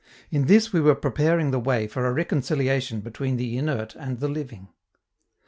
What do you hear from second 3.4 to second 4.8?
inert and the living.